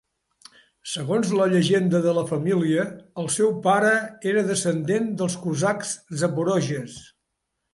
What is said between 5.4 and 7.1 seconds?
cosacs zaporoges.